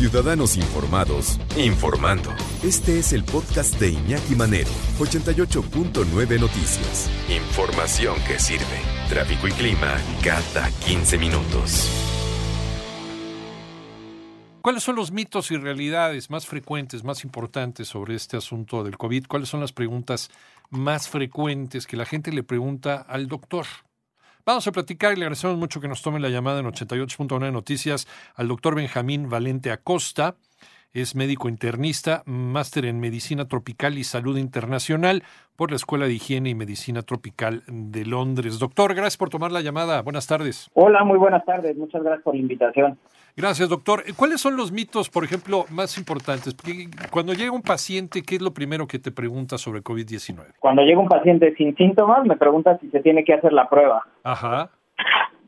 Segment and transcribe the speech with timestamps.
[0.00, 2.30] Ciudadanos Informados, informando.
[2.64, 7.10] Este es el podcast de Iñaki Manero, 88.9 Noticias.
[7.28, 8.64] Información que sirve.
[9.10, 11.90] Tráfico y clima cada 15 minutos.
[14.62, 19.26] ¿Cuáles son los mitos y realidades más frecuentes, más importantes sobre este asunto del COVID?
[19.26, 20.30] ¿Cuáles son las preguntas
[20.70, 23.66] más frecuentes que la gente le pregunta al doctor?
[24.46, 28.08] Vamos a platicar y le agradecemos mucho que nos tome la llamada en 88.9 Noticias
[28.34, 30.36] al doctor Benjamín Valente Acosta.
[30.92, 35.22] Es médico internista, máster en Medicina Tropical y Salud Internacional
[35.54, 38.58] por la Escuela de Higiene y Medicina Tropical de Londres.
[38.58, 40.02] Doctor, gracias por tomar la llamada.
[40.02, 40.68] Buenas tardes.
[40.74, 41.76] Hola, muy buenas tardes.
[41.76, 42.98] Muchas gracias por la invitación.
[43.40, 44.02] Gracias, doctor.
[44.16, 46.52] ¿Cuáles son los mitos, por ejemplo, más importantes?
[46.52, 50.56] Porque cuando llega un paciente, ¿qué es lo primero que te pregunta sobre COVID-19?
[50.58, 54.02] Cuando llega un paciente sin síntomas, me pregunta si se tiene que hacer la prueba.
[54.24, 54.68] Ajá.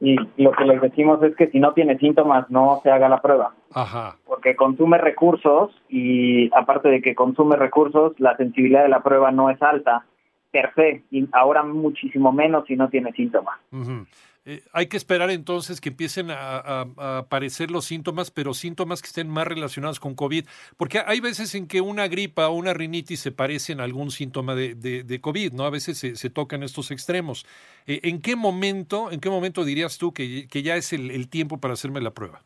[0.00, 3.20] Y lo que les decimos es que si no tiene síntomas, no se haga la
[3.20, 3.52] prueba.
[3.74, 4.16] Ajá.
[4.24, 9.50] Porque consume recursos y aparte de que consume recursos, la sensibilidad de la prueba no
[9.50, 10.06] es alta
[10.50, 13.58] per se, y ahora muchísimo menos si no tiene síntomas.
[13.70, 14.06] Ujú.
[14.44, 16.80] Eh, hay que esperar entonces que empiecen a,
[17.18, 21.68] aparecer los síntomas, pero síntomas que estén más relacionados con COVID, porque hay veces en
[21.68, 25.52] que una gripa o una rinitis se parecen a algún síntoma de, de- de COVID,
[25.52, 25.64] ¿no?
[25.64, 27.46] A veces se, se tocan estos extremos.
[27.86, 31.74] Eh, ¿En qué momento, en qué momento dirías tú que, ya es el tiempo para
[31.74, 32.42] hacerme la prueba?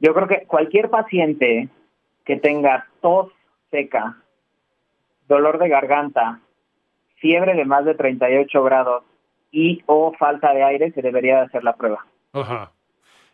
[0.00, 1.68] Yo creo que cualquier paciente
[2.24, 3.32] que tenga tos
[3.70, 4.16] seca,
[5.28, 6.40] dolor de garganta,
[7.16, 9.04] fiebre de más de 38 grados
[9.54, 12.04] y o falta de aire, se debería de hacer la prueba.
[12.32, 12.72] Ajá.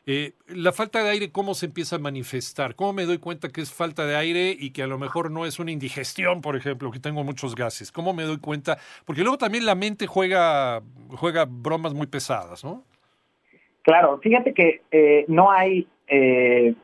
[0.07, 2.75] Eh, la falta de aire, ¿cómo se empieza a manifestar?
[2.75, 5.47] ¿Cómo me doy cuenta que es falta de aire y que a lo mejor no
[5.47, 7.91] es una indigestión, por ejemplo, que tengo muchos gases?
[7.93, 8.79] ¿Cómo me doy cuenta?
[9.05, 12.83] Porque luego también la mente juega, juega bromas muy pesadas, ¿no?
[13.83, 16.75] Claro, fíjate que eh, no hay eh,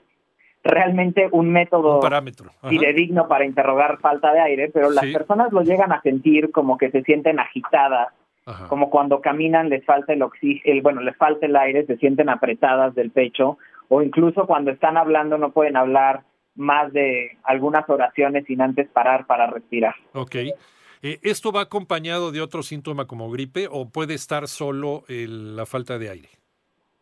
[0.63, 2.51] realmente un método Un parámetro.
[2.69, 5.13] Fidedigno para interrogar falta de aire, pero las Sí.
[5.13, 8.09] personas lo llegan a sentir como que se sienten agitadas,
[8.47, 8.69] Ajá.
[8.69, 12.95] como cuando caminan les falta el oxígeno, bueno, les falta el aire, se sienten apretadas
[12.95, 13.59] del pecho,
[13.89, 16.23] o incluso cuando están hablando no pueden hablar
[16.55, 19.95] más de algunas oraciones sin antes parar para respirar.
[20.15, 20.37] Ok.
[21.03, 25.67] Eh, ¿Esto va acompañado de otro síntoma como gripe o puede estar solo el- la
[25.67, 26.29] falta de aire?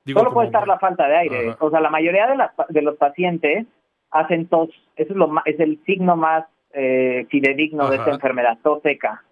[0.05, 1.49] Digo, Solo puede estar la falta de aire.
[1.51, 1.59] Ajá.
[1.61, 3.67] O sea, la mayoría de, las, de los pacientes
[4.11, 4.69] hacen tos.
[4.97, 9.23] Eso es, lo es el signo más eh, fidedigno de esta enfermedad, tos seca.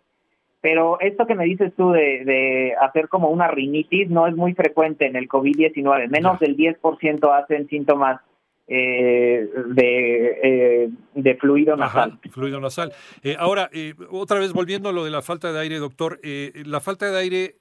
[0.63, 4.55] Pero esto que me dices tú de, de hacer como una rinitis no es muy
[4.55, 6.09] frecuente en el COVID-19.
[6.09, 8.21] Menos del 10% hacen síntomas
[8.69, 10.39] eh, de,
[10.85, 12.19] eh, de fluido Ajá, nasal.
[12.31, 12.93] fluido nasal.
[13.23, 16.53] Eh, ahora, eh, otra vez volviendo a lo de la falta de aire, doctor, eh,
[16.65, 17.55] la falta de aire,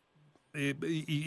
[0.53, 0.73] y,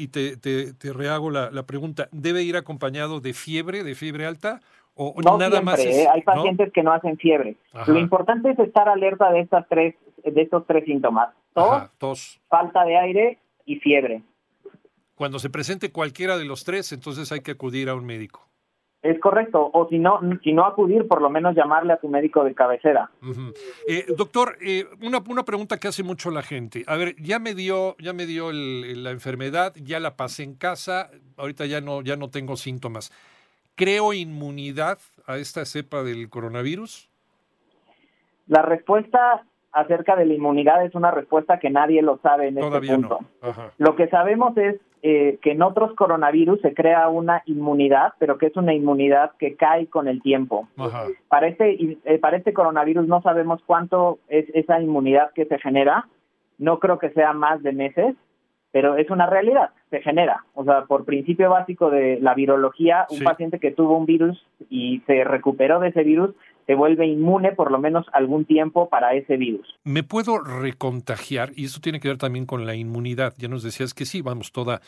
[0.05, 4.27] y te, te- te rehago la, la pregunta, ¿debe ir acompañado de fiebre, de fiebre
[4.27, 4.61] alta?
[4.95, 6.25] ¿O No nada siempre, más es, hay ¿no?
[6.25, 7.56] pacientes que no hacen fiebre.
[7.73, 7.91] Ajá.
[7.91, 9.95] Lo importante es estar alerta de estas tres,
[10.33, 12.41] de estos tres síntomas: tos, Ajá, tos.
[12.49, 14.23] falta de aire y fiebre.
[15.15, 18.49] Cuando se presente cualquiera de los tres, entonces hay que acudir a un médico.
[19.03, 22.43] Es correcto, o si no, si no acudir, por lo menos llamarle a tu médico
[22.43, 23.11] de cabecera.
[23.87, 26.85] Eh, doctor, eh, una, una pregunta que hace mucho la gente.
[26.87, 30.55] A ver, ya me dio, ya me dio el- la enfermedad, ya la pasé en
[30.55, 33.12] casa, ahorita ya no, ya no tengo síntomas.
[33.75, 37.11] ¿Creo inmunidad a esta cepa del coronavirus?
[38.47, 42.93] La respuesta acerca de la inmunidad es una respuesta que nadie lo sabe en Todavía
[42.95, 43.19] este punto.
[43.43, 43.49] no.
[43.49, 43.73] Ajá.
[43.79, 48.47] Lo que sabemos es eh, que en otros coronavirus se crea una inmunidad, pero que
[48.47, 50.67] es una inmunidad que cae con el tiempo.
[50.79, 51.05] Ajá.
[51.29, 56.09] Para este, eh, para este coronavirus no sabemos cuánto es esa inmunidad que se genera.
[56.56, 58.15] No creo que sea más de meses,
[58.73, 60.45] pero es una realidad, se genera.
[60.55, 63.25] O sea, por principio básico de la virología, un Sí.
[63.25, 66.31] paciente que tuvo un virus y se recuperó de ese virus
[66.67, 69.67] se vuelve inmune por lo menos algún tiempo para ese virus.
[69.85, 71.51] ¿Me puedo recontagiar?
[71.55, 73.35] Y eso tiene que ver también con la inmunidad.
[73.37, 74.81] Ya nos decías que sí, vamos, toda,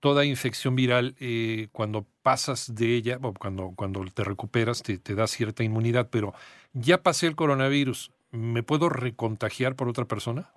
[0.00, 5.14] toda infección viral, eh, cuando pasas de ella, o cuando, cuando te recuperas, te, te
[5.14, 6.32] da cierta inmunidad, pero
[6.72, 10.50] ya pasé el coronavirus, ¿me puedo recontagiar por otra persona?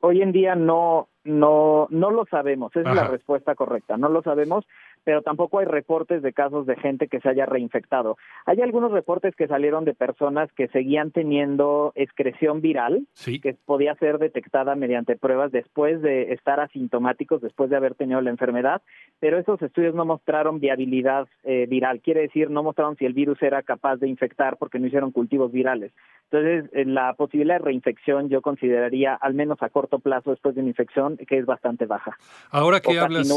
[0.00, 4.22] Hoy en día no, no, no lo sabemos, esa es la respuesta correcta, no lo
[4.22, 4.66] sabemos,
[5.04, 8.16] pero tampoco hay reportes de casos de gente que se haya reinfectado.
[8.46, 13.40] Hay algunos reportes que salieron de personas que seguían teniendo excreción viral, Sí.
[13.40, 18.30] que podía ser detectada mediante pruebas después de estar asintomáticos, después de haber tenido la
[18.30, 18.82] enfermedad,
[19.20, 23.42] pero esos estudios no mostraron viabilidad eh, viral, quiere decir, no mostraron si el virus
[23.42, 25.92] era capaz de infectar porque no hicieron cultivos virales.
[26.30, 30.62] Entonces, eh, la posibilidad de reinfección yo consideraría, al menos a corto plazo después de
[30.62, 32.16] una infección, que es bastante baja.
[32.50, 33.28] Ahora que hablas.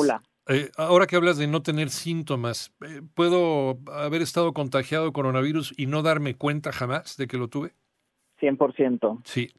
[0.48, 5.74] Eh, ahora que hablas de no tener síntomas, eh, ¿puedo haber estado contagiado de coronavirus
[5.78, 7.72] y no darme cuenta jamás de que lo tuve?
[8.40, 9.22] 100%.
[9.24, 9.50] Sí.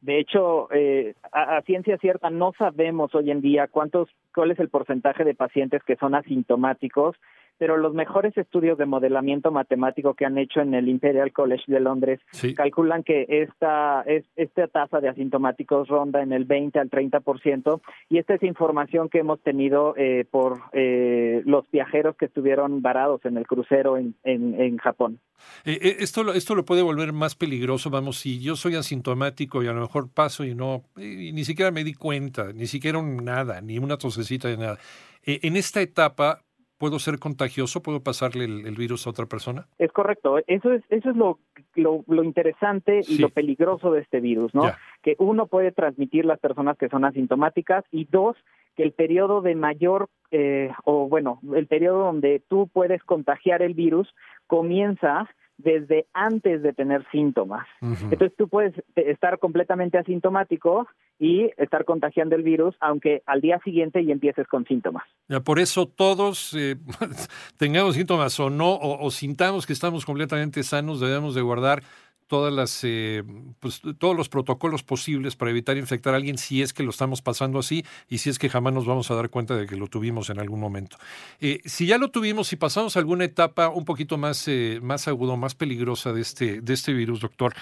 [0.00, 4.58] De hecho, eh, a, a, ciencia cierta no sabemos hoy en día cuántos, cuál es
[4.58, 7.16] el porcentaje de pacientes que son asintomáticos
[7.58, 11.80] pero los mejores estudios de modelamiento matemático que han hecho en el Imperial College de
[11.80, 12.54] Londres sí.
[12.54, 18.18] calculan que esta, es, esta tasa de asintomáticos ronda en el 20 al 30%, y
[18.18, 23.36] esta es información que hemos tenido eh, por eh, los viajeros que estuvieron varados en
[23.36, 25.20] el crucero en, en, en Japón.
[25.64, 29.72] Eh, esto, esto lo puede volver más peligroso, vamos, si yo soy asintomático y a
[29.72, 33.60] lo mejor paso y no, y ni siquiera me di cuenta, ni siquiera un nada,
[33.60, 34.78] ni una tosecita de nada.
[35.24, 36.42] en esta etapa
[36.82, 37.80] ¿Puedo ser contagioso?
[37.80, 39.68] ¿Puedo pasarle el, el, virus a otra persona?
[39.78, 40.40] Es correcto.
[40.48, 41.38] Eso es, eso es lo,
[41.76, 44.64] lo, lo interesante y lo peligroso de este virus, ¿no?
[44.64, 44.78] Ya.
[45.00, 48.36] Que uno puede transmitir las personas que son asintomáticas y dos,
[48.74, 53.74] que el periodo de mayor, eh, o bueno, el periodo donde tú puedes contagiar el
[53.74, 54.12] virus
[54.48, 57.66] comienza desde antes de tener síntomas.
[57.80, 58.12] Uh -huh.
[58.12, 60.88] Entonces tú puedes estar completamente asintomático
[61.18, 65.04] y estar contagiando el virus, aunque al día siguiente ya empieces con síntomas.
[65.28, 66.76] Ya, por eso todos, eh,
[67.58, 71.82] tengamos síntomas o no, o, o sintamos que estamos completamente sanos, debemos de guardar
[72.32, 73.22] todas las, eh,
[73.60, 77.20] pues, todos los protocolos posibles para evitar infectar a alguien si es que lo estamos
[77.20, 79.86] pasando así y si es que jamás nos vamos a dar cuenta de que lo
[79.86, 80.96] tuvimos en algún momento.
[81.42, 85.36] Eh, si ya lo tuvimos, si pasamos alguna etapa un poquito más, eh, más agudo,
[85.36, 87.52] más peligrosa de este, de este virus, doctor,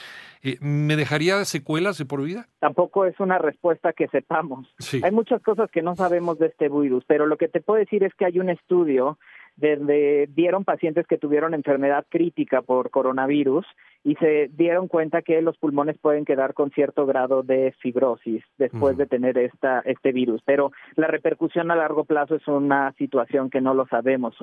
[0.45, 2.47] eh, ¿me dejaría secuelas de por vida?
[2.61, 4.73] Tampoco es una respuesta que sepamos.
[4.79, 5.01] Sí.
[5.03, 8.05] Hay muchas cosas que no sabemos de este virus, pero lo que te puedo decir
[8.05, 9.19] es que hay un estudio
[9.57, 13.67] donde dieron pacientes que tuvieron enfermedad crítica por coronavirus
[14.03, 18.95] y se dieron cuenta que los pulmones pueden quedar con cierto grado de fibrosis después
[18.95, 18.99] uh -huh.
[18.99, 20.41] de tener esta, este virus.
[20.45, 24.35] Pero la repercusión a largo plazo es una situación que no lo sabemos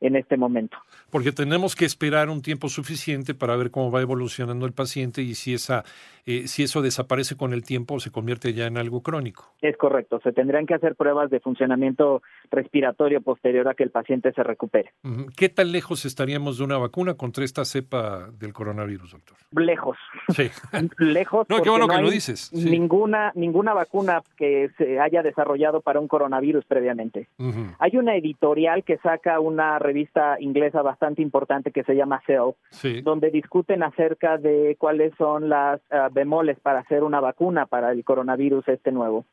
[0.00, 0.76] en este momento.
[1.10, 5.34] Porque tenemos que esperar un tiempo suficiente para ver cómo va evolucionando el paciente y
[5.34, 5.84] si, esa,
[6.26, 9.52] eh, si eso desaparece con el tiempo o se convierte ya en algo crónico.
[9.62, 10.20] Es correcto.
[10.22, 14.92] Se tendrían que hacer pruebas de funcionamiento respiratorio posterior a que el paciente se recupere.
[15.36, 19.36] ¿Qué tan lejos estaríamos de una vacuna contra esta cepa del coronavirus, doctor?
[19.52, 19.96] Lejos.
[20.34, 20.50] Sí.
[20.98, 21.46] Lejos.
[21.48, 22.50] No, qué bueno no que hay lo dices.
[22.52, 22.68] Sí.
[22.70, 27.28] Ninguna, ninguna vacuna que se haya desarrollado para un coronavirus previamente.
[27.38, 27.76] Uh -huh.
[27.78, 33.00] Hay una editorial que saca una revista inglesa bastante importante que se llama Cell, sí.
[33.02, 38.02] donde discuten acerca de cuáles son las uh, bemoles para hacer una vacuna para el
[38.04, 39.24] coronavirus este nuevo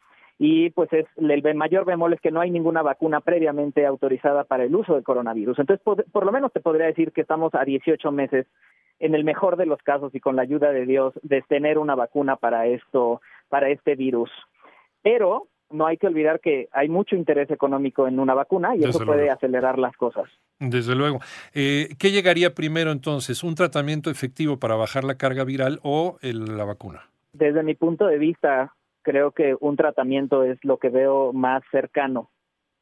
[0.44, 4.64] y pues es el mayor bemol es que no hay ninguna vacuna previamente autorizada para
[4.64, 5.60] el uso del coronavirus.
[5.60, 8.48] Entonces, por, por, lo menos te podría decir que estamos a 18 meses,
[8.98, 11.94] en el mejor de los casos y con la ayuda de Dios, de tener una
[11.94, 14.32] vacuna para esto, para este virus.
[15.04, 18.90] Pero no hay que olvidar que hay mucho interés económico en una vacuna y Desde
[18.92, 20.30] eso puede acelerar las cosas.
[20.60, 21.20] Desde luego.
[21.54, 23.44] Eh, ¿Qué llegaría primero entonces?
[23.44, 27.10] ¿Un tratamiento efectivo para bajar la carga viral o el, la vacuna?
[27.34, 32.30] Desde mi punto de vista, creo que un tratamiento es lo que veo más cercano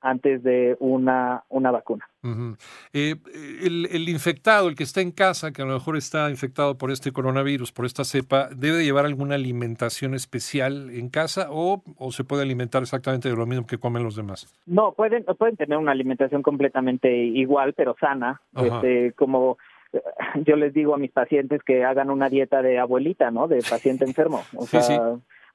[0.01, 2.08] antes de una, una vacuna.
[2.21, 2.57] Uh -huh.
[2.93, 3.15] eh,
[3.63, 6.91] el, el, infectado, el que está en casa, que a lo mejor está infectado por
[6.91, 12.25] este coronavirus, por esta cepa, ¿debe llevar alguna alimentación especial en casa o, o, se
[12.25, 14.53] puede alimentar exactamente de lo mismo que comen los demás?
[14.65, 19.57] No, pueden, pueden tener una alimentación completamente igual, pero sana, este, como
[19.93, 20.01] eh,
[20.45, 23.47] yo les digo a mis pacientes que hagan una dieta de abuelita, ¿no?
[23.47, 24.43] De paciente enfermo.
[24.57, 24.95] O sí, sea, sí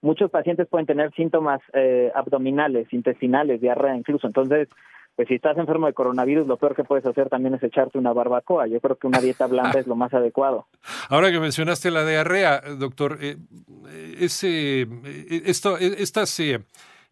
[0.04, 4.26] muchos pacientes pueden tener síntomas eh, abdominales, intestinales, diarrea incluso.
[4.26, 4.68] Entonces,
[5.16, 8.12] pues si estás enfermo de coronavirus, lo peor que puedes hacer también es echarte una
[8.12, 8.66] barbacoa.
[8.66, 10.66] Yo creo que una dieta blanda es lo más adecuado.
[11.08, 13.36] Ahora que mencionaste la diarrea, doctor, eh,
[14.18, 14.86] ese,
[15.44, 16.38] esto, estas...
[16.40, 16.60] Eh,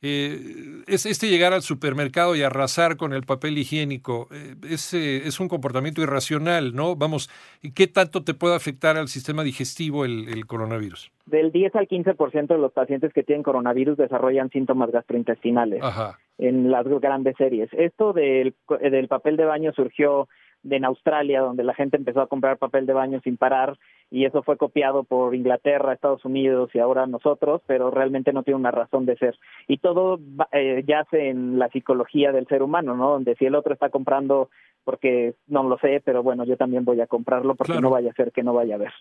[0.04, 5.28] eh, es, este llegar al supermercado y arrasar con el papel higiénico eh, es, eh,
[5.28, 6.96] es, un comportamiento irracional, ¿no?
[6.96, 7.30] Vamos,
[7.72, 11.12] ¿qué tanto te puede afectar al sistema digestivo el, el coronavirus?
[11.26, 16.18] Del 10 al 15% de los pacientes que tienen coronavirus desarrollan síntomas gastrointestinales Ajá.
[16.38, 17.68] En las grandes series.
[17.72, 20.28] Esto del, del papel de baño surgió
[20.68, 23.78] en Australia, donde la gente empezó a comprar papel de baño sin parar
[24.10, 28.60] y eso fue copiado por Inglaterra, Estados Unidos y ahora nosotros, pero realmente no tiene
[28.60, 29.38] una razón de ser.
[29.66, 30.20] Y todo
[30.52, 33.10] eh, yace en la psicología del ser humano, ¿no?
[33.10, 34.50] Donde si el otro está comprando
[34.84, 37.82] porque no lo sé, pero bueno, yo también voy a comprarlo porque claro.
[37.82, 38.92] no vaya a ser que no vaya a ver.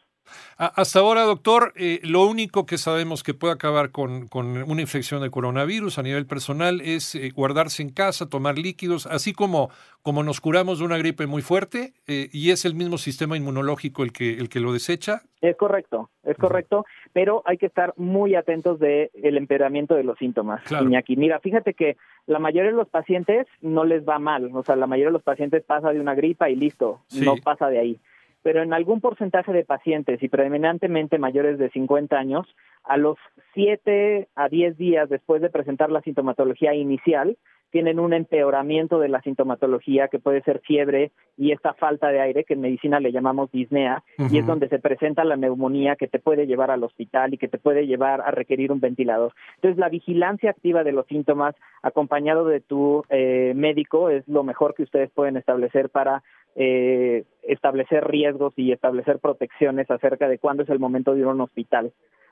[0.58, 5.22] Hasta ahora, doctor, eh, lo único que sabemos que puede acabar con, con, una infección
[5.22, 9.70] de coronavirus a nivel personal es eh, guardarse en casa, tomar líquidos, así como,
[10.02, 14.04] como nos curamos de una gripe muy fuerte, eh, y es el mismo sistema inmunológico
[14.04, 15.24] el que, el que lo desecha.
[15.42, 20.18] Es correcto, es correcto, pero hay que estar muy atentos del el empeoramiento de los
[20.20, 21.16] síntomas, Iñaki.
[21.16, 24.86] Mira, fíjate que la mayoría de los pacientes no les va mal, o sea, la
[24.86, 28.00] mayoría de los pacientes pasa de una gripa y listo, no pasa de ahí.
[28.44, 32.48] Pero en algún porcentaje de pacientes y predominantemente mayores de 50 años,
[32.84, 33.18] a los
[33.54, 37.38] 7 a 10 días después de presentar la sintomatología inicial,
[37.72, 42.44] tienen un empeoramiento de la sintomatología que puede ser fiebre y esta falta de aire
[42.44, 46.20] que en medicina le llamamos disnea y es donde se presenta la neumonía que te
[46.20, 49.34] puede llevar al hospital y que te puede llevar a requerir un ventilador.
[49.56, 54.76] Entonces la vigilancia activa de los síntomas acompañado de tu eh, médico es lo mejor
[54.76, 56.24] que ustedes pueden establecer para
[56.56, 61.30] eh, establecer riesgos y establecer protecciones acerca de cuándo es el momento de ir a
[61.30, 61.92] un hospital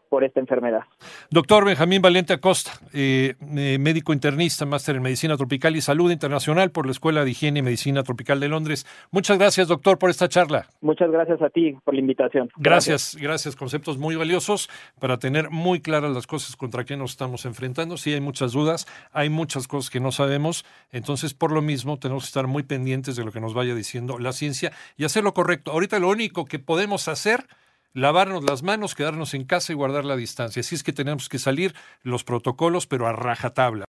[0.09, 0.81] por esta enfermedad.
[1.29, 6.71] Doctor Benjamín Valente Acosta, eh, eh, médico internista, máster en Medicina Tropical y Salud Internacional
[6.71, 8.85] por la Escuela de Higiene y Medicina Tropical de Londres.
[9.11, 10.67] Muchas gracias, doctor, por esta charla.
[10.81, 12.49] Muchas gracias a ti por la invitación.
[12.57, 13.55] Gracias, gracias.
[13.55, 17.97] Conceptos muy valiosos para tener muy claras las cosas contra qué nos estamos enfrentando.
[17.97, 20.65] Sí, hay muchas dudas, hay muchas cosas que no sabemos.
[20.91, 24.17] Entonces, por lo mismo, tenemos que estar muy pendientes de lo que nos vaya diciendo
[24.17, 25.71] la ciencia y hacer lo correcto.
[25.71, 27.45] Ahorita lo único que podemos hacer
[27.93, 30.59] lavarnos las manos, quedarnos en casa y guardar la distancia.
[30.59, 33.87] Así es que tenemos que salir los protocolos, pero a rajatabla.